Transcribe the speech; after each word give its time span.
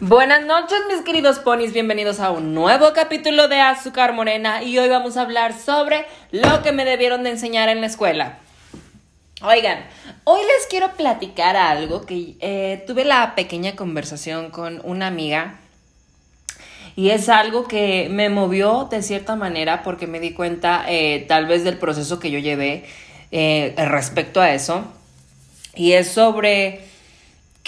Buenas 0.00 0.46
noches 0.46 0.78
mis 0.88 1.02
queridos 1.02 1.40
ponis, 1.40 1.72
bienvenidos 1.72 2.20
a 2.20 2.30
un 2.30 2.54
nuevo 2.54 2.92
capítulo 2.92 3.48
de 3.48 3.58
Azúcar 3.58 4.12
Morena. 4.12 4.62
Y 4.62 4.78
hoy 4.78 4.88
vamos 4.88 5.16
a 5.16 5.22
hablar 5.22 5.58
sobre 5.58 6.06
lo 6.30 6.62
que 6.62 6.70
me 6.70 6.84
debieron 6.84 7.24
de 7.24 7.30
enseñar 7.30 7.68
en 7.68 7.80
la 7.80 7.88
escuela. 7.88 8.38
Oigan, 9.42 9.84
hoy 10.22 10.40
les 10.40 10.66
quiero 10.68 10.92
platicar 10.92 11.56
algo 11.56 12.06
que 12.06 12.36
eh, 12.38 12.84
tuve 12.86 13.04
la 13.04 13.34
pequeña 13.34 13.74
conversación 13.74 14.50
con 14.50 14.80
una 14.84 15.08
amiga. 15.08 15.58
Y 16.94 17.10
es 17.10 17.28
algo 17.28 17.66
que 17.66 18.08
me 18.08 18.28
movió 18.28 18.86
de 18.88 19.02
cierta 19.02 19.34
manera 19.34 19.82
porque 19.82 20.06
me 20.06 20.20
di 20.20 20.32
cuenta 20.32 20.84
eh, 20.86 21.24
tal 21.26 21.46
vez 21.46 21.64
del 21.64 21.76
proceso 21.76 22.20
que 22.20 22.30
yo 22.30 22.38
llevé 22.38 22.84
eh, 23.32 23.74
respecto 23.76 24.40
a 24.40 24.52
eso. 24.52 24.84
Y 25.74 25.92
es 25.92 26.08
sobre 26.08 26.87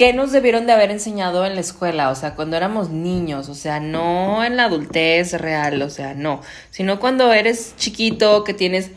¿Qué 0.01 0.15
nos 0.15 0.33
debieron 0.33 0.65
de 0.65 0.73
haber 0.73 0.91
enseñado 0.91 1.45
en 1.45 1.55
la 1.55 1.61
escuela? 1.61 2.09
O 2.09 2.15
sea, 2.15 2.35
cuando 2.35 2.57
éramos 2.57 2.89
niños, 2.89 3.51
o 3.51 3.55
sea, 3.55 3.81
no 3.81 4.43
en 4.43 4.57
la 4.57 4.65
adultez 4.65 5.35
real, 5.35 5.83
o 5.83 5.91
sea, 5.91 6.15
no, 6.15 6.41
sino 6.71 6.99
cuando 6.99 7.31
eres 7.35 7.77
chiquito, 7.77 8.43
que 8.43 8.55
tienes, 8.55 8.93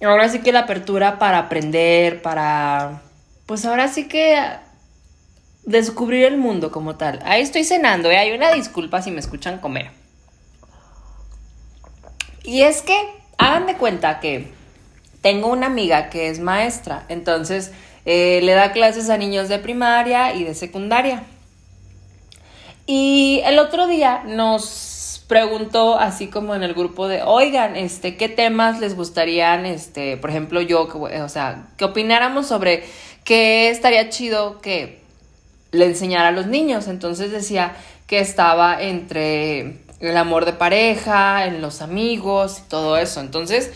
ahora 0.00 0.28
sí 0.28 0.38
que 0.38 0.52
la 0.52 0.60
apertura 0.60 1.18
para 1.18 1.38
aprender, 1.38 2.22
para, 2.22 3.02
pues 3.46 3.64
ahora 3.64 3.88
sí 3.88 4.06
que 4.06 4.40
descubrir 5.64 6.24
el 6.26 6.36
mundo 6.36 6.70
como 6.70 6.94
tal. 6.94 7.18
Ahí 7.24 7.42
estoy 7.42 7.64
cenando, 7.64 8.08
¿eh? 8.08 8.16
hay 8.16 8.30
una 8.30 8.52
disculpa 8.52 9.02
si 9.02 9.10
me 9.10 9.18
escuchan 9.18 9.58
comer. 9.58 9.90
Y 12.44 12.62
es 12.62 12.82
que, 12.82 12.96
hagan 13.38 13.66
de 13.66 13.76
cuenta 13.76 14.20
que 14.20 14.52
tengo 15.20 15.48
una 15.48 15.66
amiga 15.66 16.10
que 16.10 16.28
es 16.28 16.38
maestra, 16.38 17.06
entonces 17.08 17.72
eh, 18.04 18.40
le 18.42 18.52
da 18.52 18.72
clases 18.72 19.10
a 19.10 19.16
niños 19.16 19.48
de 19.48 19.58
primaria 19.58 20.34
y 20.34 20.44
de 20.44 20.54
secundaria. 20.54 21.24
Y 22.86 23.40
el 23.44 23.58
otro 23.58 23.86
día 23.86 24.22
nos 24.26 25.24
preguntó 25.28 25.98
así 25.98 26.26
como 26.26 26.54
en 26.54 26.62
el 26.62 26.74
grupo 26.74 27.08
de, 27.08 27.22
oigan, 27.22 27.76
este, 27.76 28.16
¿qué 28.16 28.28
temas 28.28 28.80
les 28.80 28.96
gustarían, 28.96 29.64
este, 29.64 30.16
por 30.16 30.30
ejemplo, 30.30 30.60
yo, 30.60 30.82
o 30.82 31.28
sea, 31.28 31.68
que 31.76 31.84
opináramos 31.84 32.46
sobre 32.46 32.84
qué 33.24 33.70
estaría 33.70 34.10
chido 34.10 34.60
que 34.60 35.00
le 35.70 35.86
enseñara 35.86 36.28
a 36.28 36.32
los 36.32 36.48
niños? 36.48 36.88
Entonces 36.88 37.30
decía 37.30 37.74
que 38.06 38.18
estaba 38.18 38.82
entre 38.82 39.78
el 40.00 40.16
amor 40.16 40.44
de 40.44 40.52
pareja, 40.52 41.46
en 41.46 41.62
los 41.62 41.80
amigos 41.80 42.58
y 42.58 42.68
todo 42.68 42.98
eso. 42.98 43.20
Entonces, 43.20 43.72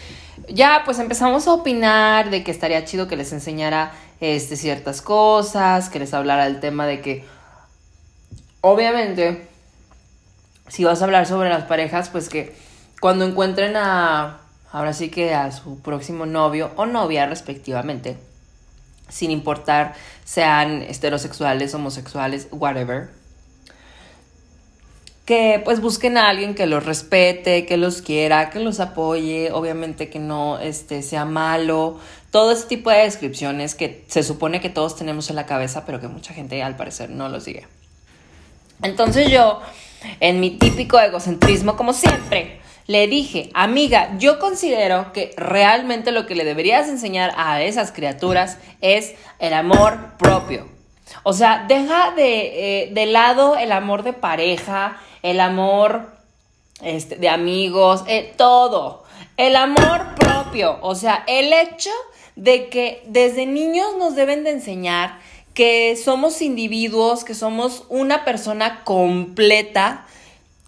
ya 0.48 0.82
pues 0.84 0.98
empezamos 0.98 1.48
a 1.48 1.54
opinar 1.54 2.30
de 2.30 2.44
que 2.44 2.50
estaría 2.50 2.84
chido 2.84 3.08
que 3.08 3.16
les 3.16 3.32
enseñara 3.32 3.92
este, 4.20 4.56
ciertas 4.56 5.03
cosas, 5.03 5.89
que 5.89 5.98
les 5.98 6.14
hablara 6.14 6.45
del 6.45 6.61
tema 6.61 6.86
de 6.86 7.00
que, 7.00 7.25
obviamente, 8.61 9.48
si 10.69 10.84
vas 10.84 11.00
a 11.00 11.05
hablar 11.05 11.27
sobre 11.27 11.48
las 11.48 11.64
parejas, 11.64 12.09
pues 12.09 12.28
que 12.28 12.55
cuando 13.00 13.25
encuentren 13.25 13.77
a, 13.77 14.41
ahora 14.72 14.92
sí 14.92 15.11
que 15.11 15.34
a 15.34 15.53
su 15.53 15.81
próximo 15.81 16.27
novio 16.27 16.70
o 16.77 16.87
novia 16.87 17.27
respectivamente, 17.27 18.17
sin 19.09 19.31
importar 19.31 19.94
sean 20.25 20.83
heterosexuales, 20.83 21.75
homosexuales, 21.75 22.48
whatever, 22.50 23.11
que 25.27 25.60
pues 25.64 25.80
busquen 25.80 26.16
a 26.16 26.28
alguien 26.28 26.55
que 26.55 26.66
los 26.66 26.86
respete, 26.86 27.66
que 27.66 27.77
los 27.77 28.00
quiera, 28.00 28.48
que 28.48 28.60
los 28.60 28.78
apoye, 28.78 29.50
obviamente 29.52 30.08
que 30.08 30.20
no 30.20 30.60
este, 30.60 31.02
sea 31.02 31.24
malo, 31.24 31.98
todo 32.30 32.52
ese 32.52 32.66
tipo 32.66 32.91
de 32.91 32.98
descripciones 32.98 33.74
que 33.74 34.04
se 34.06 34.22
supone 34.22 34.60
que 34.60 34.70
todos 34.70 34.94
tenemos 34.94 35.28
en 35.28 35.36
la 35.36 35.44
cabeza, 35.44 35.84
pero 35.84 36.00
que 36.00 36.06
mucha 36.06 36.32
gente 36.32 36.62
al 36.62 36.77
parecer 36.77 37.10
no 37.10 37.28
los 37.28 37.42
sigue. 37.42 37.66
Entonces 38.82 39.28
yo, 39.28 39.60
en 40.20 40.38
mi 40.38 40.50
típico 40.50 41.00
egocentrismo, 41.00 41.77
como 41.77 41.92
siempre, 41.92 42.60
le 42.86 43.08
dije, 43.08 43.50
amiga, 43.52 44.16
yo 44.19 44.38
considero 44.38 45.12
que 45.12 45.34
realmente 45.36 46.12
lo 46.12 46.26
que 46.26 46.37
le 46.37 46.44
deberías 46.44 46.88
enseñar 46.88 47.32
a 47.37 47.62
esas 47.62 47.91
criaturas 47.91 48.58
es 48.81 49.14
el 49.41 49.54
amor 49.54 50.16
propio. 50.19 50.69
O 51.25 51.32
sea, 51.32 51.64
deja 51.66 52.12
de, 52.12 52.82
eh, 52.82 52.91
de 52.93 53.06
lado 53.06 53.56
el 53.56 53.72
amor 53.72 54.04
de 54.04 54.12
pareja, 54.12 54.98
el 55.26 55.41
amor 55.41 56.12
este, 56.82 57.16
de 57.16 57.28
amigos, 57.28 58.04
eh, 58.06 58.32
todo. 58.37 59.03
El 59.37 59.56
amor 59.56 60.14
propio, 60.14 60.78
o 60.82 60.94
sea, 60.94 61.25
el 61.26 61.53
hecho 61.53 61.91
de 62.37 62.69
que 62.69 63.03
desde 63.06 63.44
niños 63.44 63.97
nos 63.98 64.14
deben 64.14 64.44
de 64.44 64.50
enseñar 64.50 65.19
que 65.53 65.97
somos 65.97 66.42
individuos, 66.42 67.25
que 67.25 67.34
somos 67.34 67.84
una 67.88 68.25
persona 68.25 68.84
completa, 68.84 70.06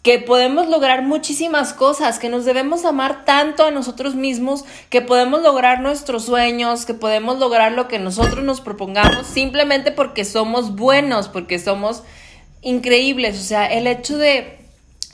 que 0.03 0.19
podemos 0.19 0.69
lograr 0.69 1.03
muchísimas 1.03 1.73
cosas, 1.73 2.19
que 2.19 2.29
nos 2.29 2.45
debemos 2.45 2.85
amar 2.85 3.25
tanto 3.25 3.65
a 3.65 3.71
nosotros 3.71 4.15
mismos, 4.15 4.65
que 4.91 5.03
podemos 5.03 5.43
lograr 5.43 5.81
nuestros 5.81 6.25
sueños, 6.25 6.85
que 6.85 6.95
podemos 6.95 7.39
lograr 7.39 7.73
lo 7.73 7.87
que 7.87 7.99
nosotros 7.99 8.43
nos 8.43 8.61
propongamos 8.61 9.27
simplemente 9.27 9.93
porque 9.93 10.25
somos 10.25 10.75
buenos, 10.75 11.29
porque 11.29 11.59
somos 11.59 12.03
increíbles. 12.63 13.39
O 13.39 13.43
sea, 13.43 13.67
el 13.67 13.87
hecho 13.87 14.19
de 14.19 14.59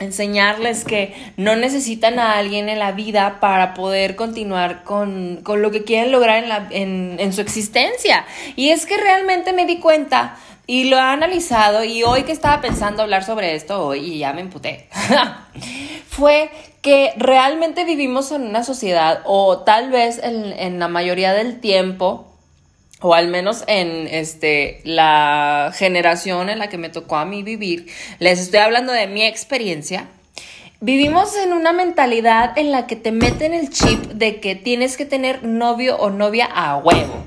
enseñarles 0.00 0.84
que 0.84 1.14
no 1.36 1.54
necesitan 1.54 2.18
a 2.18 2.36
alguien 2.36 2.68
en 2.68 2.78
la 2.78 2.92
vida 2.92 3.38
para 3.40 3.74
poder 3.74 4.16
continuar 4.16 4.82
con, 4.82 5.42
lo 5.44 5.70
que 5.70 5.84
quieren 5.84 6.10
lograr 6.10 6.42
en, 6.42 6.48
la, 6.48 6.68
en, 6.70 7.16
en 7.18 7.32
su 7.32 7.40
existencia. 7.40 8.26
Y 8.56 8.70
es 8.70 8.86
que 8.86 8.96
realmente 8.96 9.52
me 9.52 9.66
di 9.66 9.78
cuenta 9.78 10.36
y 10.66 10.84
lo 10.84 10.96
he 10.96 11.00
analizado 11.00 11.84
y 11.84 12.02
hoy 12.02 12.22
que 12.22 12.32
estaba 12.32 12.60
pensando 12.60 13.02
hablar 13.02 13.24
sobre 13.24 13.54
esto, 13.54 13.84
hoy 13.86 14.14
y 14.14 14.18
ya 14.18 14.32
me 14.32 14.40
emputé, 14.40 14.88
fue 16.08 16.50
que 16.80 17.12
realmente 17.16 17.84
vivimos 17.84 18.32
en 18.32 18.42
una 18.42 18.64
sociedad 18.64 19.20
o 19.24 19.58
tal 19.58 19.90
vez 19.90 20.18
en, 20.22 20.52
en 20.58 20.78
la 20.78 20.88
mayoría 20.88 21.34
del 21.34 21.60
tiempo 21.60 22.33
o 23.06 23.12
al 23.12 23.28
menos 23.28 23.64
en 23.66 24.08
este 24.10 24.80
la 24.84 25.72
generación 25.74 26.48
en 26.48 26.58
la 26.58 26.70
que 26.70 26.78
me 26.78 26.88
tocó 26.88 27.16
a 27.16 27.26
mí 27.26 27.42
vivir, 27.42 27.92
les 28.18 28.40
estoy 28.40 28.60
hablando 28.60 28.94
de 28.94 29.06
mi 29.08 29.22
experiencia. 29.22 30.08
Vivimos 30.80 31.36
en 31.36 31.52
una 31.52 31.74
mentalidad 31.74 32.56
en 32.56 32.72
la 32.72 32.86
que 32.86 32.96
te 32.96 33.12
meten 33.12 33.52
el 33.52 33.68
chip 33.68 34.00
de 34.06 34.40
que 34.40 34.54
tienes 34.54 34.96
que 34.96 35.04
tener 35.04 35.44
novio 35.44 35.98
o 35.98 36.08
novia 36.08 36.46
a 36.46 36.78
huevo, 36.78 37.22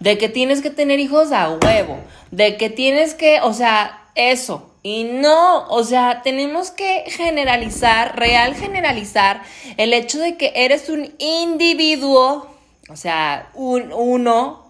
de 0.00 0.18
que 0.18 0.28
tienes 0.28 0.60
que 0.60 0.70
tener 0.70 0.98
hijos 0.98 1.30
a 1.30 1.50
huevo, 1.50 2.00
de 2.32 2.56
que 2.56 2.68
tienes 2.68 3.14
que, 3.14 3.40
o 3.42 3.52
sea, 3.52 4.08
eso. 4.16 4.72
Y 4.82 5.04
no, 5.04 5.68
o 5.68 5.84
sea, 5.84 6.22
tenemos 6.24 6.72
que 6.72 7.04
generalizar, 7.06 8.18
real 8.18 8.56
generalizar 8.56 9.42
el 9.76 9.94
hecho 9.94 10.18
de 10.18 10.36
que 10.36 10.52
eres 10.56 10.88
un 10.88 11.14
individuo, 11.18 12.48
o 12.88 12.96
sea, 12.96 13.50
un 13.54 13.92
uno 13.92 14.61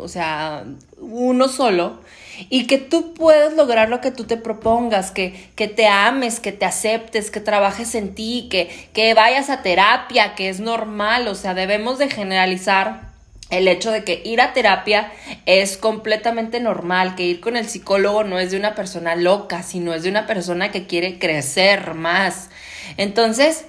o 0.00 0.08
sea, 0.08 0.64
uno 0.98 1.48
solo, 1.48 2.00
y 2.48 2.66
que 2.66 2.78
tú 2.78 3.14
puedes 3.14 3.54
lograr 3.54 3.88
lo 3.88 4.00
que 4.00 4.10
tú 4.10 4.24
te 4.24 4.36
propongas, 4.36 5.10
que, 5.10 5.50
que 5.56 5.68
te 5.68 5.86
ames, 5.86 6.40
que 6.40 6.52
te 6.52 6.64
aceptes, 6.64 7.30
que 7.30 7.40
trabajes 7.40 7.94
en 7.94 8.14
ti, 8.14 8.48
que, 8.50 8.70
que 8.92 9.14
vayas 9.14 9.50
a 9.50 9.62
terapia, 9.62 10.34
que 10.34 10.48
es 10.48 10.60
normal, 10.60 11.28
o 11.28 11.34
sea, 11.34 11.54
debemos 11.54 11.98
de 11.98 12.08
generalizar 12.08 13.10
el 13.50 13.66
hecho 13.66 13.90
de 13.90 14.04
que 14.04 14.22
ir 14.24 14.40
a 14.40 14.52
terapia 14.52 15.12
es 15.44 15.76
completamente 15.76 16.60
normal, 16.60 17.16
que 17.16 17.24
ir 17.24 17.40
con 17.40 17.56
el 17.56 17.68
psicólogo 17.68 18.22
no 18.22 18.38
es 18.38 18.52
de 18.52 18.56
una 18.56 18.74
persona 18.74 19.16
loca, 19.16 19.62
sino 19.62 19.92
es 19.92 20.04
de 20.04 20.08
una 20.08 20.26
persona 20.26 20.70
que 20.70 20.86
quiere 20.86 21.18
crecer 21.18 21.94
más. 21.94 22.48
Entonces, 22.96 23.64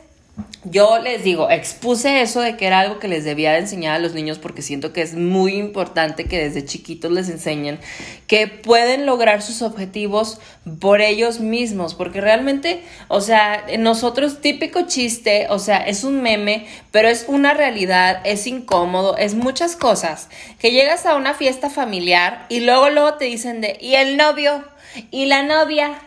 yo 0.64 1.00
les 1.00 1.24
digo, 1.24 1.50
expuse 1.50 2.22
eso 2.22 2.40
de 2.40 2.56
que 2.56 2.68
era 2.68 2.80
algo 2.80 3.00
que 3.00 3.08
les 3.08 3.24
debía 3.24 3.52
de 3.54 3.60
enseñar 3.60 3.96
a 3.96 4.00
los 4.00 4.14
niños 4.14 4.38
porque 4.38 4.62
siento 4.62 4.94
que 4.94 5.02
es 5.02 5.16
muy 5.16 5.56
importante 5.56 6.26
que 6.26 6.38
desde 6.38 6.64
chiquitos 6.64 7.12
les 7.12 7.30
enseñen 7.30 7.80
que 8.28 8.48
pueden 8.48 9.08
lograr 9.08 9.42
sus 9.42 9.64
objetivos 9.64 10.40
por 10.80 11.02
ellos 11.02 11.40
mismos, 11.40 11.96
porque 11.96 12.22
realmente, 12.22 12.84
o 13.08 13.22
sea, 13.22 13.66
nosotros 13.80 14.40
típico 14.40 14.84
chiste, 14.84 15.48
o 15.50 15.58
sea, 15.58 15.78
es 15.78 16.04
un 16.04 16.22
meme, 16.22 16.68
pero 16.92 17.10
es 17.10 17.26
una 17.28 17.56
realidad, 17.56 18.22
es 18.24 18.46
incómodo, 18.46 19.18
es 19.18 19.34
muchas 19.34 19.76
cosas, 19.76 20.30
que 20.60 20.72
llegas 20.72 21.08
a 21.08 21.16
una 21.16 21.34
fiesta 21.34 21.72
familiar 21.72 22.46
y 22.50 22.60
luego 22.60 22.90
luego 22.90 23.16
te 23.16 23.26
dicen 23.26 23.62
de, 23.62 23.78
¿y 23.82 23.96
el 23.96 24.16
novio? 24.16 24.64
¿Y 25.10 25.26
la 25.26 25.42
novia? 25.42 26.00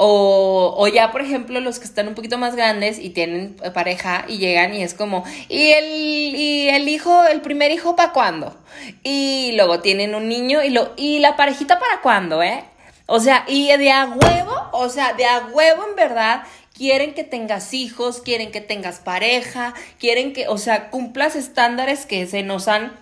O, 0.00 0.76
o, 0.78 0.86
ya, 0.86 1.10
por 1.10 1.22
ejemplo, 1.22 1.60
los 1.60 1.80
que 1.80 1.84
están 1.84 2.06
un 2.06 2.14
poquito 2.14 2.38
más 2.38 2.54
grandes 2.54 3.00
y 3.00 3.10
tienen 3.10 3.56
pareja 3.74 4.24
y 4.28 4.38
llegan 4.38 4.72
y 4.72 4.84
es 4.84 4.94
como, 4.94 5.24
¿y 5.48 5.70
el, 5.72 6.36
y 6.36 6.68
el 6.68 6.88
hijo, 6.88 7.24
el 7.24 7.40
primer 7.40 7.72
hijo 7.72 7.96
para 7.96 8.12
cuándo? 8.12 8.56
Y 9.02 9.52
luego 9.56 9.80
tienen 9.80 10.14
un 10.14 10.28
niño 10.28 10.62
y, 10.62 10.70
lo, 10.70 10.92
¿y 10.96 11.18
la 11.18 11.34
parejita 11.34 11.80
para 11.80 12.00
cuándo, 12.00 12.44
eh? 12.44 12.62
O 13.06 13.18
sea, 13.18 13.44
y 13.48 13.76
de 13.76 13.90
a 13.90 14.06
huevo, 14.06 14.68
o 14.70 14.88
sea, 14.88 15.14
de 15.14 15.24
a 15.24 15.48
huevo 15.52 15.84
en 15.88 15.96
verdad, 15.96 16.44
quieren 16.74 17.12
que 17.12 17.24
tengas 17.24 17.74
hijos, 17.74 18.20
quieren 18.20 18.52
que 18.52 18.60
tengas 18.60 19.00
pareja, 19.00 19.74
quieren 19.98 20.32
que, 20.32 20.46
o 20.46 20.58
sea, 20.58 20.90
cumplas 20.90 21.34
estándares 21.34 22.06
que 22.06 22.24
se 22.28 22.44
nos 22.44 22.68
han 22.68 22.92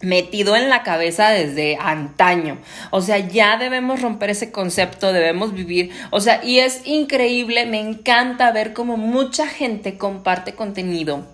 metido 0.00 0.56
en 0.56 0.68
la 0.68 0.82
cabeza 0.82 1.30
desde 1.30 1.76
antaño. 1.76 2.58
O 2.90 3.02
sea, 3.02 3.18
ya 3.18 3.58
debemos 3.58 4.00
romper 4.00 4.30
ese 4.30 4.50
concepto, 4.50 5.12
debemos 5.12 5.52
vivir. 5.52 5.90
O 6.10 6.20
sea, 6.20 6.42
y 6.42 6.58
es 6.58 6.82
increíble, 6.86 7.66
me 7.66 7.80
encanta 7.80 8.50
ver 8.52 8.72
cómo 8.72 8.96
mucha 8.96 9.46
gente 9.46 9.98
comparte 9.98 10.54
contenido. 10.54 11.26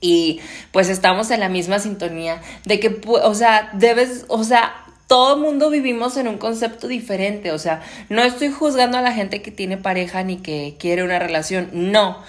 Y 0.00 0.40
pues 0.70 0.88
estamos 0.88 1.30
en 1.30 1.40
la 1.40 1.48
misma 1.48 1.78
sintonía 1.80 2.40
de 2.64 2.78
que, 2.78 3.00
o 3.06 3.34
sea, 3.34 3.70
debes, 3.72 4.26
o 4.28 4.44
sea, 4.44 4.84
todo 5.08 5.36
el 5.36 5.40
mundo 5.40 5.70
vivimos 5.70 6.16
en 6.18 6.28
un 6.28 6.38
concepto 6.38 6.86
diferente, 6.86 7.50
o 7.50 7.58
sea, 7.58 7.82
no 8.10 8.22
estoy 8.22 8.52
juzgando 8.52 8.98
a 8.98 9.02
la 9.02 9.12
gente 9.12 9.42
que 9.42 9.50
tiene 9.50 9.78
pareja 9.78 10.22
ni 10.22 10.36
que 10.36 10.76
quiere 10.78 11.02
una 11.02 11.18
relación, 11.18 11.70
no. 11.72 12.22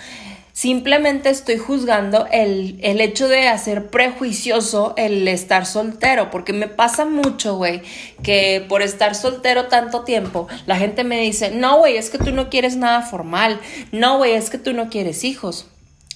Simplemente 0.59 1.29
estoy 1.29 1.57
juzgando 1.57 2.27
el, 2.33 2.79
el 2.81 2.99
hecho 2.99 3.29
de 3.29 3.47
hacer 3.47 3.87
prejuicioso 3.87 4.93
el 4.97 5.25
estar 5.29 5.65
soltero, 5.65 6.29
porque 6.31 6.51
me 6.51 6.67
pasa 6.67 7.05
mucho, 7.05 7.55
güey, 7.55 7.81
que 8.23 8.65
por 8.67 8.81
estar 8.81 9.15
soltero 9.15 9.67
tanto 9.67 10.03
tiempo, 10.03 10.49
la 10.65 10.75
gente 10.75 11.05
me 11.05 11.21
dice, 11.21 11.51
no, 11.51 11.77
güey, 11.77 11.95
es 11.95 12.09
que 12.09 12.17
tú 12.17 12.33
no 12.33 12.49
quieres 12.49 12.75
nada 12.75 13.03
formal, 13.03 13.61
no, 13.93 14.17
güey, 14.17 14.33
es 14.33 14.49
que 14.49 14.57
tú 14.57 14.73
no 14.73 14.89
quieres 14.89 15.23
hijos. 15.23 15.65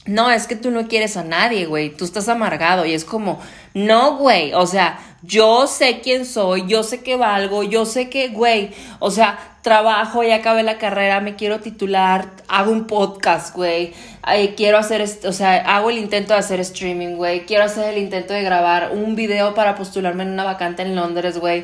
No, 0.06 0.30
es 0.30 0.48
que 0.48 0.56
tú 0.56 0.70
no 0.70 0.88
quieres 0.88 1.16
a 1.16 1.24
nadie, 1.24 1.66
güey. 1.66 1.90
Tú 1.90 2.04
estás 2.04 2.28
amargado 2.28 2.86
y 2.86 2.94
es 2.94 3.06
como, 3.06 3.40
no, 3.74 4.18
güey. 4.18 4.54
O 4.54 4.68
sea, 4.68 5.00
yo 5.22 5.68
sé 5.68 6.02
quién 6.02 6.26
soy, 6.26 6.68
yo 6.68 6.84
sé 6.84 7.02
que 7.02 7.16
valgo, 7.16 7.64
yo 7.64 7.86
sé 7.86 8.10
que, 8.10 8.28
güey, 8.28 8.72
o 9.00 9.10
sea, 9.10 9.40
trabajo, 9.62 10.22
ya 10.22 10.36
acabé 10.36 10.64
la 10.64 10.78
carrera, 10.78 11.22
me 11.22 11.38
quiero 11.38 11.62
titular, 11.62 12.32
hago 12.50 12.74
un 12.74 12.88
podcast, 12.88 13.56
güey, 13.56 13.94
quiero 14.58 14.78
hacer, 14.78 15.06
o 15.24 15.32
sea, 15.32 15.56
hago 15.78 15.92
el 15.92 15.98
intento 15.98 16.34
de 16.34 16.40
hacer 16.40 16.60
streaming, 16.60 17.16
güey, 17.16 17.46
quiero 17.46 17.64
hacer 17.64 17.94
el 17.94 18.04
intento 18.04 18.34
de 18.34 18.44
grabar 18.44 18.92
un 18.92 19.16
video 19.16 19.54
para 19.54 19.76
postularme 19.76 20.24
en 20.24 20.32
una 20.32 20.44
vacante 20.44 20.82
en 20.82 20.94
Londres, 20.94 21.38
güey. 21.38 21.64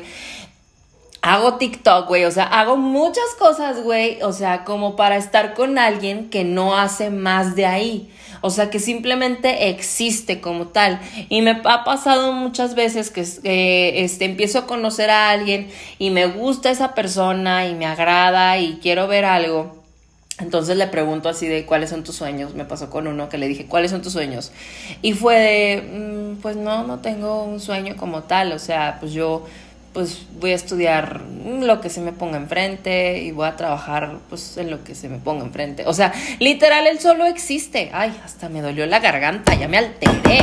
Hago 1.22 1.56
TikTok, 1.56 2.08
güey, 2.08 2.24
o 2.24 2.30
sea, 2.30 2.44
hago 2.44 2.76
muchas 2.76 3.34
cosas, 3.38 3.82
güey, 3.82 4.22
o 4.22 4.32
sea, 4.32 4.64
como 4.64 4.96
para 4.96 5.16
estar 5.16 5.52
con 5.52 5.78
alguien 5.78 6.30
que 6.30 6.44
no 6.44 6.78
hace 6.78 7.10
más 7.10 7.54
de 7.56 7.66
ahí. 7.66 8.10
O 8.42 8.48
sea, 8.48 8.70
que 8.70 8.78
simplemente 8.78 9.68
existe 9.68 10.40
como 10.40 10.68
tal. 10.68 10.98
Y 11.28 11.42
me 11.42 11.60
ha 11.64 11.84
pasado 11.84 12.32
muchas 12.32 12.74
veces 12.74 13.10
que 13.10 13.20
este, 14.02 14.24
empiezo 14.24 14.60
a 14.60 14.66
conocer 14.66 15.10
a 15.10 15.30
alguien 15.30 15.68
y 15.98 16.10
me 16.10 16.26
gusta 16.26 16.70
esa 16.70 16.94
persona 16.94 17.66
y 17.66 17.74
me 17.74 17.86
agrada 17.86 18.58
y 18.58 18.78
quiero 18.80 19.06
ver 19.08 19.26
algo. 19.26 19.78
Entonces 20.38 20.78
le 20.78 20.86
pregunto 20.86 21.28
así 21.28 21.46
de 21.46 21.66
cuáles 21.66 21.90
son 21.90 22.02
tus 22.02 22.16
sueños. 22.16 22.54
Me 22.54 22.64
pasó 22.64 22.88
con 22.88 23.06
uno 23.06 23.28
que 23.28 23.36
le 23.36 23.46
dije, 23.46 23.66
¿cuáles 23.66 23.90
son 23.90 24.00
tus 24.00 24.14
sueños? 24.14 24.52
Y 25.02 25.12
fue 25.12 25.38
de, 25.38 26.36
mm, 26.36 26.40
pues 26.40 26.56
no, 26.56 26.84
no 26.84 27.00
tengo 27.00 27.44
un 27.44 27.60
sueño 27.60 27.96
como 27.98 28.22
tal. 28.22 28.52
O 28.52 28.58
sea, 28.58 28.96
pues 29.00 29.12
yo 29.12 29.44
pues 29.92 30.26
voy 30.38 30.52
a 30.52 30.54
estudiar 30.54 31.20
lo 31.20 31.80
que 31.80 31.90
se 31.90 32.00
me 32.00 32.12
ponga 32.12 32.36
enfrente 32.36 33.18
y 33.22 33.32
voy 33.32 33.48
a 33.48 33.56
trabajar 33.56 34.18
pues 34.28 34.56
en 34.56 34.70
lo 34.70 34.84
que 34.84 34.94
se 34.94 35.08
me 35.08 35.18
ponga 35.18 35.44
enfrente. 35.44 35.84
O 35.86 35.94
sea, 35.94 36.12
literal, 36.38 36.86
él 36.86 37.00
solo 37.00 37.26
existe. 37.26 37.90
Ay, 37.92 38.16
hasta 38.24 38.48
me 38.48 38.62
dolió 38.62 38.86
la 38.86 39.00
garganta, 39.00 39.54
ya 39.54 39.66
me 39.66 39.78
alteré. 39.78 40.40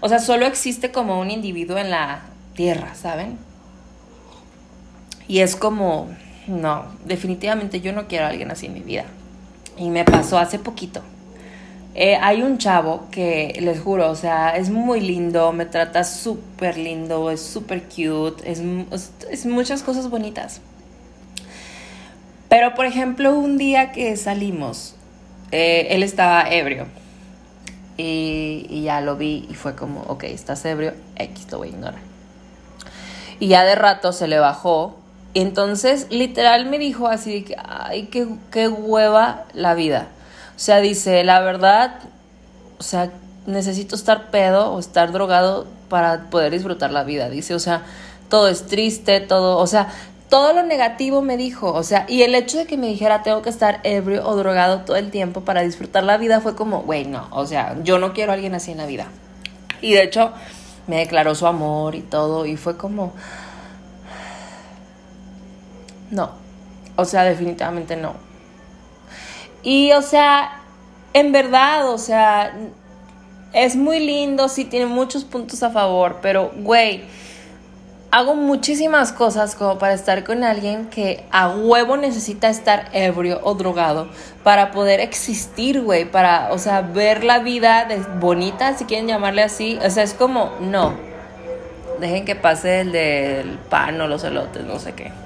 O 0.00 0.08
sea, 0.08 0.18
solo 0.18 0.46
existe 0.46 0.92
como 0.92 1.20
un 1.20 1.30
individuo 1.30 1.78
en 1.78 1.90
la 1.90 2.20
tierra, 2.54 2.94
¿saben? 2.94 3.38
Y 5.26 5.40
es 5.40 5.56
como, 5.56 6.08
no, 6.46 6.84
definitivamente 7.04 7.80
yo 7.80 7.92
no 7.92 8.06
quiero 8.06 8.26
a 8.26 8.28
alguien 8.28 8.50
así 8.50 8.66
en 8.66 8.74
mi 8.74 8.80
vida. 8.80 9.04
Y 9.78 9.88
me 9.88 10.04
pasó 10.04 10.38
hace 10.38 10.58
poquito. 10.58 11.02
Eh, 11.98 12.18
hay 12.20 12.42
un 12.42 12.58
chavo 12.58 13.06
que, 13.10 13.56
les 13.62 13.80
juro, 13.80 14.10
o 14.10 14.14
sea, 14.16 14.54
es 14.58 14.68
muy 14.68 15.00
lindo, 15.00 15.50
me 15.52 15.64
trata 15.64 16.04
súper 16.04 16.76
lindo, 16.76 17.30
es 17.30 17.40
súper 17.40 17.84
cute, 17.84 18.52
es, 18.52 19.46
muchas 19.46 19.82
cosas 19.82 20.10
bonitas. 20.10 20.60
Pero, 22.50 22.74
por 22.74 22.84
ejemplo, 22.84 23.34
un 23.38 23.56
día 23.56 23.92
que 23.92 24.14
salimos, 24.18 24.94
eh, 25.52 25.86
él 25.88 26.02
estaba 26.02 26.42
ebrio. 26.50 26.86
Y, 27.96 28.66
y, 28.68 28.82
ya 28.82 29.00
lo 29.00 29.16
vi 29.16 29.46
y 29.48 29.54
fue 29.54 29.74
como, 29.74 30.02
ok, 30.02 30.24
estás 30.24 30.66
ebrio, 30.66 30.92
X, 31.16 31.50
lo 31.50 31.56
voy 31.56 31.68
a 31.68 31.70
ignorar. 31.70 32.00
Y 33.40 33.48
ya 33.48 33.64
de 33.64 33.74
rato 33.74 34.12
se 34.12 34.28
le 34.28 34.38
bajó. 34.38 34.98
Entonces, 35.32 36.08
literal 36.10 36.66
me 36.66 36.78
dijo 36.78 37.08
así, 37.08 37.46
ay, 37.56 38.08
qué, 38.08 38.28
qué 38.50 38.68
hueva 38.68 39.46
la 39.54 39.72
vida. 39.72 40.08
O 40.56 40.58
sea, 40.58 40.80
dice, 40.80 41.22
la 41.22 41.40
verdad, 41.40 41.98
o 42.78 42.82
sea, 42.82 43.10
necesito 43.46 43.94
estar 43.94 44.30
pedo 44.30 44.72
o 44.72 44.80
estar 44.80 45.12
drogado 45.12 45.66
para 45.88 46.30
poder 46.30 46.52
disfrutar 46.52 46.90
la 46.90 47.04
vida. 47.04 47.28
Dice, 47.28 47.54
o 47.54 47.58
sea, 47.58 47.82
todo 48.30 48.48
es 48.48 48.66
triste, 48.66 49.20
todo, 49.20 49.58
o 49.58 49.66
sea, 49.66 49.88
todo 50.28 50.52
lo 50.52 50.62
negativo 50.62 51.22
me 51.22 51.36
dijo, 51.36 51.72
o 51.72 51.82
sea, 51.82 52.06
y 52.08 52.22
el 52.22 52.34
hecho 52.34 52.58
de 52.58 52.66
que 52.66 52.76
me 52.76 52.88
dijera 52.88 53.22
tengo 53.22 53.42
que 53.42 53.50
estar 53.50 53.80
ebrio 53.84 54.26
o 54.26 54.34
drogado 54.34 54.80
todo 54.80 54.96
el 54.96 55.10
tiempo 55.10 55.42
para 55.42 55.60
disfrutar 55.60 56.02
la 56.02 56.16
vida 56.16 56.40
fue 56.40 56.56
como, 56.56 56.82
güey, 56.82 57.04
no, 57.04 57.28
o 57.30 57.46
sea, 57.46 57.76
yo 57.84 57.98
no 57.98 58.12
quiero 58.12 58.32
a 58.32 58.34
alguien 58.34 58.54
así 58.54 58.72
en 58.72 58.78
la 58.78 58.86
vida. 58.86 59.06
Y 59.80 59.92
de 59.92 60.02
hecho, 60.02 60.32
me 60.86 60.96
declaró 60.96 61.34
su 61.34 61.46
amor 61.46 61.94
y 61.94 62.00
todo, 62.00 62.46
y 62.46 62.56
fue 62.56 62.76
como, 62.76 63.12
no, 66.10 66.30
o 66.96 67.04
sea, 67.04 67.24
definitivamente 67.24 67.94
no. 67.96 68.14
Y, 69.66 69.90
o 69.94 70.00
sea, 70.00 70.60
en 71.12 71.32
verdad, 71.32 71.90
o 71.90 71.98
sea, 71.98 72.54
es 73.52 73.74
muy 73.74 73.98
lindo, 73.98 74.48
sí 74.48 74.64
tiene 74.64 74.86
muchos 74.86 75.24
puntos 75.24 75.60
a 75.64 75.70
favor, 75.70 76.18
pero, 76.22 76.52
güey, 76.58 77.02
hago 78.12 78.36
muchísimas 78.36 79.10
cosas 79.10 79.56
como 79.56 79.76
para 79.76 79.94
estar 79.94 80.22
con 80.22 80.44
alguien 80.44 80.86
que 80.86 81.24
a 81.32 81.48
huevo 81.48 81.96
necesita 81.96 82.48
estar 82.48 82.90
ebrio 82.92 83.40
o 83.42 83.54
drogado 83.54 84.06
para 84.44 84.70
poder 84.70 85.00
existir, 85.00 85.82
güey, 85.82 86.04
para, 86.08 86.52
o 86.52 86.58
sea, 86.58 86.82
ver 86.82 87.24
la 87.24 87.40
vida 87.40 87.86
de 87.86 87.98
bonita, 88.20 88.78
si 88.78 88.84
quieren 88.84 89.08
llamarle 89.08 89.42
así. 89.42 89.80
O 89.84 89.90
sea, 89.90 90.04
es 90.04 90.14
como, 90.14 90.52
no. 90.60 90.94
Dejen 91.98 92.24
que 92.24 92.36
pase 92.36 92.82
el 92.82 92.92
del 92.92 93.58
pan 93.68 94.00
o 94.00 94.06
los 94.06 94.22
elotes, 94.22 94.64
no 94.64 94.78
sé 94.78 94.92
qué. 94.92 95.25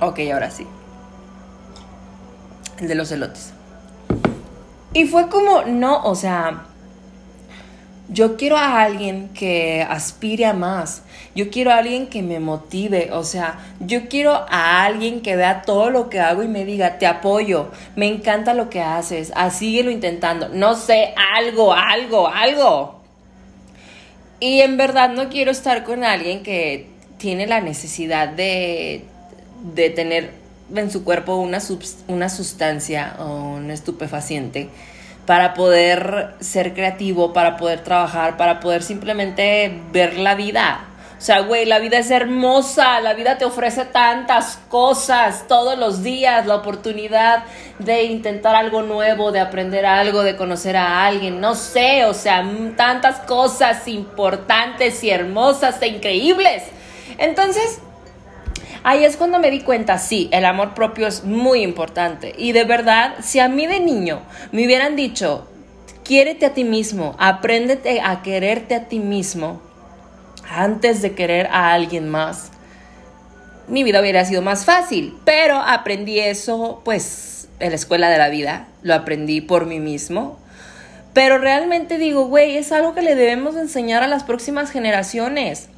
Ok, 0.00 0.20
ahora 0.32 0.50
sí. 0.50 0.66
El 2.78 2.88
de 2.88 2.94
los 2.94 3.10
elotes. 3.10 3.52
Y 4.92 5.06
fue 5.06 5.28
como, 5.28 5.62
no, 5.62 6.04
o 6.04 6.14
sea, 6.14 6.64
yo 8.08 8.36
quiero 8.36 8.56
a 8.56 8.82
alguien 8.82 9.30
que 9.30 9.86
aspire 9.88 10.46
a 10.46 10.52
más. 10.52 11.02
Yo 11.34 11.50
quiero 11.50 11.70
a 11.70 11.78
alguien 11.78 12.06
que 12.06 12.22
me 12.22 12.40
motive. 12.40 13.10
O 13.12 13.24
sea, 13.24 13.58
yo 13.80 14.08
quiero 14.08 14.32
a 14.32 14.84
alguien 14.84 15.22
que 15.22 15.36
vea 15.36 15.62
todo 15.62 15.90
lo 15.90 16.08
que 16.08 16.20
hago 16.20 16.42
y 16.42 16.48
me 16.48 16.64
diga, 16.64 16.98
te 16.98 17.06
apoyo, 17.06 17.70
me 17.96 18.06
encanta 18.06 18.54
lo 18.54 18.70
que 18.70 18.80
haces, 18.80 19.32
así 19.34 19.82
lo 19.82 19.90
intentando. 19.90 20.48
No 20.50 20.76
sé, 20.76 21.14
algo, 21.34 21.72
algo, 21.72 22.28
algo. 22.28 23.00
Y 24.38 24.60
en 24.60 24.76
verdad 24.76 25.10
no 25.10 25.28
quiero 25.28 25.50
estar 25.50 25.82
con 25.84 26.04
alguien 26.04 26.42
que 26.42 26.88
tiene 27.18 27.46
la 27.46 27.60
necesidad 27.60 28.28
de 28.28 29.04
de 29.62 29.90
tener 29.90 30.32
en 30.74 30.90
su 30.90 31.04
cuerpo 31.04 31.36
una, 31.36 31.58
una 32.08 32.28
sustancia 32.28 33.16
o 33.18 33.54
un 33.54 33.70
estupefaciente 33.70 34.68
para 35.26 35.54
poder 35.54 36.34
ser 36.40 36.72
creativo, 36.72 37.32
para 37.32 37.56
poder 37.56 37.82
trabajar, 37.82 38.36
para 38.36 38.60
poder 38.60 38.82
simplemente 38.82 39.80
ver 39.92 40.18
la 40.18 40.34
vida. 40.34 40.84
O 41.18 41.20
sea, 41.20 41.40
güey, 41.40 41.64
la 41.64 41.78
vida 41.78 41.98
es 41.98 42.10
hermosa, 42.10 43.00
la 43.00 43.14
vida 43.14 43.38
te 43.38 43.46
ofrece 43.46 43.86
tantas 43.86 44.58
cosas 44.68 45.46
todos 45.48 45.78
los 45.78 46.02
días, 46.02 46.46
la 46.46 46.56
oportunidad 46.56 47.44
de 47.78 48.04
intentar 48.04 48.54
algo 48.54 48.82
nuevo, 48.82 49.32
de 49.32 49.40
aprender 49.40 49.86
algo, 49.86 50.22
de 50.22 50.36
conocer 50.36 50.76
a 50.76 51.06
alguien, 51.06 51.40
no 51.40 51.54
sé, 51.54 52.04
o 52.04 52.12
sea, 52.12 52.44
tantas 52.76 53.20
cosas 53.20 53.88
importantes 53.88 55.02
y 55.02 55.10
hermosas 55.10 55.80
e 55.80 55.88
increíbles. 55.88 56.64
Entonces, 57.16 57.80
Ahí 58.88 59.04
es 59.04 59.16
cuando 59.16 59.40
me 59.40 59.50
di 59.50 59.62
cuenta, 59.62 59.98
sí, 59.98 60.28
el 60.30 60.44
amor 60.44 60.74
propio 60.74 61.08
es 61.08 61.24
muy 61.24 61.62
importante. 61.62 62.36
Y 62.38 62.52
de 62.52 62.62
verdad, 62.62 63.16
si 63.20 63.40
a 63.40 63.48
mí 63.48 63.66
de 63.66 63.80
niño 63.80 64.22
me 64.52 64.64
hubieran 64.64 64.94
dicho, 64.94 65.48
quiérete 66.04 66.46
a 66.46 66.54
ti 66.54 66.62
mismo, 66.62 67.16
apréndete 67.18 68.00
a 68.00 68.22
quererte 68.22 68.76
a 68.76 68.84
ti 68.84 69.00
mismo 69.00 69.60
antes 70.48 71.02
de 71.02 71.16
querer 71.16 71.48
a 71.48 71.72
alguien 71.72 72.08
más, 72.08 72.52
mi 73.66 73.82
vida 73.82 74.00
hubiera 74.00 74.24
sido 74.24 74.40
más 74.40 74.64
fácil. 74.64 75.18
Pero 75.24 75.56
aprendí 75.56 76.20
eso, 76.20 76.80
pues, 76.84 77.48
en 77.58 77.70
la 77.70 77.74
escuela 77.74 78.08
de 78.08 78.18
la 78.18 78.28
vida, 78.28 78.68
lo 78.82 78.94
aprendí 78.94 79.40
por 79.40 79.66
mí 79.66 79.80
mismo. 79.80 80.38
Pero 81.12 81.38
realmente 81.38 81.98
digo, 81.98 82.26
güey, 82.26 82.56
es 82.56 82.70
algo 82.70 82.94
que 82.94 83.02
le 83.02 83.16
debemos 83.16 83.56
enseñar 83.56 84.04
a 84.04 84.06
las 84.06 84.22
próximas 84.22 84.70
generaciones. 84.70 85.70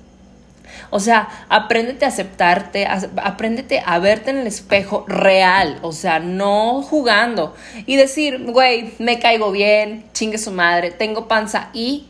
O 0.91 1.01
sea, 1.01 1.29
apréndete 1.49 2.05
a 2.05 2.09
aceptarte, 2.09 2.87
apréndete 2.87 3.83
a 3.85 3.99
verte 3.99 4.31
en 4.31 4.39
el 4.39 4.47
espejo 4.47 5.05
real, 5.07 5.79
o 5.83 5.93
sea, 5.93 6.19
no 6.19 6.83
jugando. 6.83 7.55
Y 7.87 7.97
decir, 7.97 8.45
güey, 8.45 8.95
me 8.99 9.19
caigo 9.19 9.51
bien, 9.51 10.05
chingue 10.13 10.39
su 10.39 10.51
madre, 10.51 10.91
tengo 10.91 11.29
panza 11.29 11.71
y, 11.73 12.07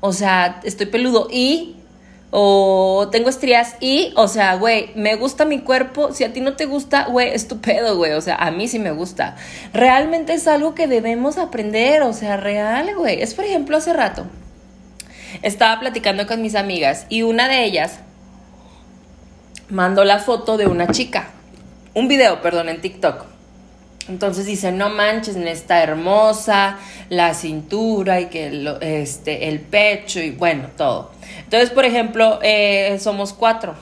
o 0.00 0.12
sea, 0.12 0.60
estoy 0.64 0.86
peludo 0.86 1.28
y 1.30 1.76
o 2.30 3.08
tengo 3.10 3.28
estrías 3.28 3.76
y, 3.80 4.12
o 4.16 4.28
sea, 4.28 4.54
güey, 4.54 4.90
me 4.94 5.16
gusta 5.16 5.44
mi 5.44 5.60
cuerpo, 5.60 6.12
si 6.12 6.24
a 6.24 6.32
ti 6.32 6.40
no 6.40 6.54
te 6.54 6.66
gusta, 6.66 7.06
güey, 7.06 7.34
estupendo, 7.34 7.96
güey, 7.96 8.12
o 8.12 8.20
sea, 8.20 8.36
a 8.36 8.50
mí 8.50 8.68
sí 8.68 8.78
me 8.78 8.92
gusta. 8.92 9.36
Realmente 9.72 10.34
es 10.34 10.46
algo 10.46 10.74
que 10.74 10.86
debemos 10.86 11.38
aprender, 11.38 12.02
o 12.02 12.12
sea, 12.12 12.36
real, 12.36 12.94
güey. 12.96 13.20
Es 13.20 13.34
por 13.34 13.44
ejemplo 13.44 13.76
hace 13.76 13.92
rato, 13.92 14.26
estaba 15.42 15.80
platicando 15.80 16.26
con 16.26 16.42
mis 16.42 16.54
amigas 16.54 17.06
y 17.08 17.22
una 17.22 17.48
de 17.48 17.64
ellas 17.64 18.00
mandó 19.68 20.04
la 20.04 20.18
foto 20.18 20.56
de 20.56 20.66
una 20.66 20.88
chica, 20.88 21.28
un 21.94 22.08
video, 22.08 22.42
perdón, 22.42 22.68
en 22.68 22.80
TikTok. 22.80 23.24
Entonces 24.08 24.46
dice, 24.46 24.72
no 24.72 24.90
manches, 24.90 25.36
está 25.36 25.82
hermosa, 25.82 26.78
la 27.10 27.32
cintura 27.34 28.20
y 28.20 28.26
que 28.26 28.76
este, 28.80 29.48
el 29.48 29.60
pecho 29.60 30.20
y 30.20 30.30
bueno, 30.30 30.68
todo. 30.76 31.12
Entonces, 31.44 31.70
por 31.70 31.84
ejemplo, 31.84 32.40
eh, 32.42 32.98
somos 33.00 33.32
cuatro. 33.32 33.74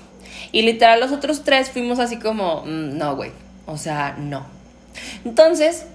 Y 0.52 0.62
literal 0.62 1.00
los 1.00 1.12
otros 1.12 1.44
tres 1.44 1.70
fuimos 1.70 1.98
así 1.98 2.18
como, 2.18 2.62
mm, 2.66 2.98
no, 2.98 3.16
güey. 3.16 3.30
O 3.66 3.78
sea, 3.78 4.16
no. 4.18 4.46
Entonces, 5.24 5.86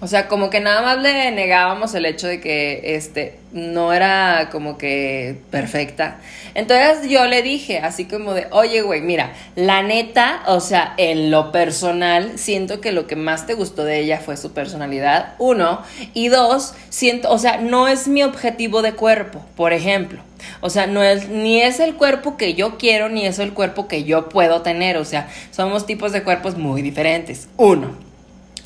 o 0.00 0.06
sea, 0.06 0.28
como 0.28 0.50
que 0.50 0.60
nada 0.60 0.82
más 0.82 0.98
le 1.02 1.30
negábamos 1.30 1.94
el 1.94 2.06
hecho 2.06 2.26
de 2.26 2.40
que 2.40 2.96
este 2.96 3.38
no 3.52 3.92
era 3.92 4.48
como 4.50 4.78
que 4.78 5.36
perfecta. 5.50 6.18
Entonces 6.54 7.10
yo 7.10 7.26
le 7.26 7.42
dije 7.42 7.78
así 7.78 8.06
como 8.06 8.32
de, 8.32 8.46
"Oye, 8.50 8.82
güey, 8.82 9.00
mira, 9.00 9.32
la 9.56 9.82
neta, 9.82 10.42
o 10.46 10.60
sea, 10.60 10.94
en 10.96 11.30
lo 11.30 11.52
personal 11.52 12.38
siento 12.38 12.80
que 12.80 12.92
lo 12.92 13.06
que 13.06 13.16
más 13.16 13.46
te 13.46 13.54
gustó 13.54 13.84
de 13.84 14.00
ella 14.00 14.18
fue 14.18 14.36
su 14.36 14.52
personalidad, 14.52 15.34
uno, 15.38 15.82
y 16.14 16.28
dos, 16.28 16.74
siento, 16.88 17.30
o 17.30 17.38
sea, 17.38 17.58
no 17.58 17.88
es 17.88 18.08
mi 18.08 18.22
objetivo 18.22 18.82
de 18.82 18.94
cuerpo, 18.94 19.44
por 19.56 19.72
ejemplo. 19.72 20.22
O 20.60 20.70
sea, 20.70 20.86
no 20.86 21.02
es 21.02 21.28
ni 21.28 21.60
es 21.60 21.80
el 21.80 21.94
cuerpo 21.94 22.36
que 22.36 22.54
yo 22.54 22.78
quiero 22.78 23.08
ni 23.08 23.26
es 23.26 23.38
el 23.38 23.52
cuerpo 23.52 23.88
que 23.88 24.04
yo 24.04 24.28
puedo 24.28 24.62
tener, 24.62 24.96
o 24.96 25.04
sea, 25.04 25.28
somos 25.50 25.86
tipos 25.86 26.12
de 26.12 26.22
cuerpos 26.22 26.56
muy 26.56 26.82
diferentes. 26.82 27.48
Uno. 27.56 27.96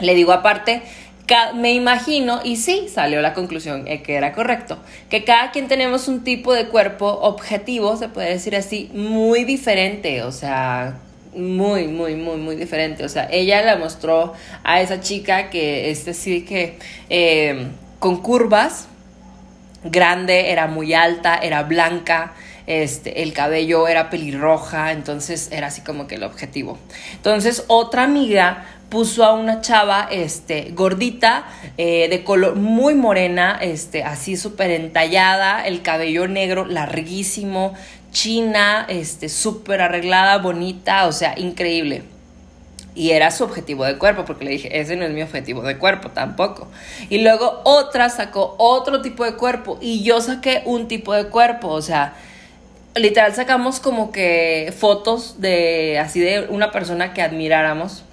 Le 0.00 0.14
digo 0.14 0.32
aparte, 0.32 0.82
me 1.54 1.72
imagino, 1.72 2.40
y 2.44 2.56
sí, 2.56 2.88
salió 2.92 3.22
la 3.22 3.32
conclusión 3.34 3.86
eh, 3.86 4.02
que 4.02 4.14
era 4.14 4.32
correcto, 4.32 4.78
que 5.08 5.24
cada 5.24 5.50
quien 5.50 5.68
tenemos 5.68 6.08
un 6.08 6.22
tipo 6.22 6.52
de 6.52 6.68
cuerpo 6.68 7.06
objetivo, 7.06 7.96
se 7.96 8.08
puede 8.08 8.30
decir 8.30 8.54
así, 8.56 8.90
muy 8.94 9.44
diferente, 9.44 10.22
o 10.22 10.32
sea, 10.32 10.98
muy, 11.36 11.88
muy, 11.88 12.14
muy, 12.14 12.36
muy 12.36 12.56
diferente. 12.56 13.04
O 13.04 13.08
sea, 13.08 13.28
ella 13.30 13.62
la 13.62 13.76
mostró 13.76 14.34
a 14.62 14.80
esa 14.80 15.00
chica 15.00 15.50
que 15.50 15.90
es 15.90 16.04
decir 16.04 16.46
que 16.46 16.78
eh, 17.10 17.68
con 17.98 18.20
curvas, 18.20 18.88
grande, 19.84 20.50
era 20.50 20.66
muy 20.66 20.94
alta, 20.94 21.36
era 21.36 21.62
blanca, 21.62 22.32
este, 22.66 23.22
el 23.22 23.32
cabello 23.32 23.88
era 23.88 24.10
pelirroja, 24.10 24.92
entonces 24.92 25.50
era 25.52 25.68
así 25.68 25.82
como 25.82 26.06
que 26.06 26.14
el 26.16 26.22
objetivo. 26.22 26.78
Entonces 27.14 27.64
otra 27.68 28.04
amiga 28.04 28.64
puso 28.88 29.24
a 29.24 29.32
una 29.34 29.60
chava, 29.60 30.08
este, 30.10 30.70
gordita, 30.72 31.46
eh, 31.78 32.08
de 32.08 32.22
color 32.22 32.56
muy 32.56 32.94
morena, 32.94 33.58
este, 33.60 34.04
así 34.04 34.36
súper 34.36 34.70
entallada, 34.70 35.66
el 35.66 35.82
cabello 35.82 36.28
negro 36.28 36.64
larguísimo, 36.64 37.74
china, 38.12 38.86
este, 38.88 39.28
súper 39.28 39.80
arreglada, 39.80 40.38
bonita, 40.38 41.06
o 41.06 41.12
sea, 41.12 41.34
increíble. 41.36 42.04
Y 42.94 43.10
era 43.10 43.32
su 43.32 43.42
objetivo 43.42 43.84
de 43.84 43.98
cuerpo, 43.98 44.24
porque 44.24 44.44
le 44.44 44.52
dije, 44.52 44.80
ese 44.80 44.94
no 44.94 45.04
es 45.04 45.10
mi 45.10 45.22
objetivo 45.22 45.62
de 45.62 45.76
cuerpo 45.76 46.10
tampoco. 46.10 46.68
Y 47.10 47.18
luego 47.18 47.62
otra 47.64 48.08
sacó 48.08 48.54
otro 48.58 49.02
tipo 49.02 49.24
de 49.24 49.34
cuerpo 49.34 49.78
y 49.80 50.04
yo 50.04 50.20
saqué 50.20 50.62
un 50.64 50.86
tipo 50.86 51.12
de 51.12 51.26
cuerpo, 51.26 51.68
o 51.68 51.82
sea, 51.82 52.14
literal 52.94 53.34
sacamos 53.34 53.80
como 53.80 54.12
que 54.12 54.72
fotos 54.76 55.40
de 55.40 55.98
así 55.98 56.20
de 56.20 56.46
una 56.48 56.70
persona 56.70 57.12
que 57.12 57.22
admiráramos 57.22 58.04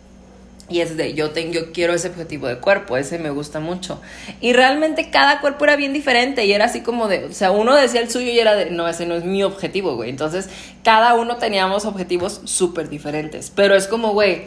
y 0.72 0.80
es 0.80 0.96
de 0.98 1.14
yo 1.14 1.32
tengo 1.32 1.54
yo 1.54 1.72
quiero 1.74 1.94
ese 1.94 2.08
objetivo 2.08 2.48
de 2.48 2.58
cuerpo, 2.58 2.96
ese 2.98 3.20
me 3.20 3.30
gusta 3.30 3.60
mucho. 3.60 4.02
Y 4.40 4.54
realmente 4.54 5.10
cada 5.12 5.42
cuerpo 5.42 5.66
era 5.66 5.76
bien 5.76 5.92
diferente 5.94 6.46
y 6.46 6.54
era 6.54 6.66
así 6.66 6.82
como 6.82 7.08
de, 7.08 7.26
o 7.26 7.34
sea, 7.34 7.52
uno 7.52 7.76
decía 7.76 8.02
el 8.02 8.10
suyo 8.10 8.32
y 8.32 8.40
era 8.40 8.56
de, 8.56 8.72
no, 8.72 8.88
ese 8.88 9.06
no 9.06 9.16
es 9.16 9.26
mi 9.26 9.44
objetivo, 9.44 9.96
güey. 9.96 10.10
Entonces, 10.10 10.50
cada 10.84 11.14
uno 11.16 11.38
teníamos 11.38 11.86
objetivos 11.86 12.42
súper 12.46 12.90
diferentes, 12.90 13.52
pero 13.54 13.76
es 13.76 13.88
como, 13.88 14.14
güey, 14.14 14.44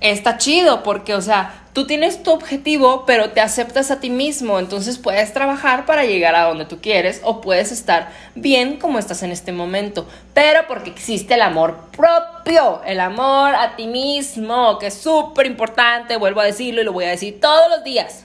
está 0.00 0.38
chido 0.38 0.82
porque, 0.82 1.14
o 1.14 1.20
sea, 1.20 1.62
tú 1.72 1.86
tienes 1.86 2.22
tu 2.22 2.32
objetivo, 2.32 3.04
pero 3.06 3.30
te 3.30 3.40
aceptas 3.40 3.90
a 3.90 4.00
ti 4.00 4.10
mismo, 4.10 4.58
entonces 4.58 4.98
puedes 4.98 5.32
trabajar 5.32 5.86
para 5.86 6.04
llegar 6.04 6.34
a 6.34 6.44
donde 6.44 6.64
tú 6.64 6.80
quieres 6.80 7.20
o 7.24 7.40
puedes 7.40 7.72
estar 7.72 8.10
bien 8.34 8.78
como 8.78 8.98
estás 8.98 9.22
en 9.22 9.30
este 9.30 9.52
momento, 9.52 10.06
pero 10.34 10.66
porque 10.68 10.90
existe 10.90 11.34
el 11.34 11.42
amor 11.42 11.88
propio, 11.96 12.82
el 12.84 13.00
amor 13.00 13.54
a 13.54 13.76
ti 13.76 13.86
mismo, 13.86 14.78
que 14.78 14.88
es 14.88 14.94
súper 14.94 15.46
importante, 15.46 16.16
vuelvo 16.16 16.40
a 16.40 16.44
decirlo 16.44 16.82
y 16.82 16.84
lo 16.84 16.92
voy 16.92 17.04
a 17.04 17.10
decir 17.10 17.40
todos 17.40 17.68
los 17.70 17.84
días. 17.84 18.24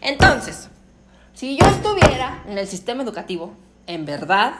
Entonces, 0.00 0.68
si 1.34 1.56
yo 1.56 1.66
estuviera 1.66 2.42
en 2.48 2.58
el 2.58 2.66
sistema 2.66 3.02
educativo, 3.02 3.54
en 3.86 4.04
verdad, 4.04 4.54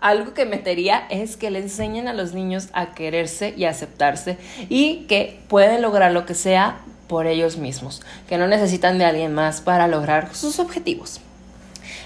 algo 0.00 0.34
que 0.34 0.46
metería 0.46 1.06
es 1.10 1.36
que 1.36 1.50
le 1.50 1.58
enseñen 1.58 2.08
a 2.08 2.12
los 2.12 2.32
niños 2.32 2.68
a 2.72 2.94
quererse 2.94 3.54
y 3.56 3.64
aceptarse 3.64 4.38
y 4.68 5.06
que 5.08 5.40
pueden 5.48 5.82
lograr 5.82 6.12
lo 6.12 6.26
que 6.26 6.34
sea 6.34 6.80
por 7.06 7.26
ellos 7.26 7.56
mismos, 7.56 8.02
que 8.28 8.38
no 8.38 8.46
necesitan 8.46 8.98
de 8.98 9.04
alguien 9.04 9.34
más 9.34 9.60
para 9.60 9.88
lograr 9.88 10.34
sus 10.34 10.58
objetivos. 10.58 11.20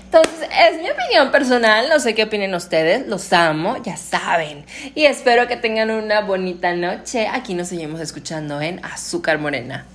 Entonces, 0.04 0.48
es 0.48 0.80
mi 0.80 0.88
opinión 0.88 1.32
personal, 1.32 1.88
no 1.88 1.98
sé 1.98 2.14
qué 2.14 2.22
opinen 2.22 2.54
ustedes, 2.54 3.06
los 3.08 3.32
amo, 3.32 3.82
ya 3.82 3.96
saben. 3.96 4.64
Y 4.94 5.06
espero 5.06 5.48
que 5.48 5.56
tengan 5.56 5.90
una 5.90 6.20
bonita 6.20 6.72
noche. 6.74 7.26
Aquí 7.26 7.54
nos 7.54 7.68
seguimos 7.68 8.00
escuchando 8.00 8.60
en 8.60 8.84
Azúcar 8.84 9.38
Morena. 9.38 9.86